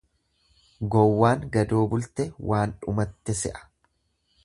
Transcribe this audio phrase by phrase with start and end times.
[0.95, 3.67] Gowwaan gadoo bulte waan dhumatte se'a.